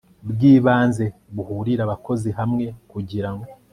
bw 0.29 0.39
ibanze 0.53 1.05
buhuriza 1.35 1.81
abakozi 1.87 2.29
hamwe 2.39 2.65
kugira 2.91 3.29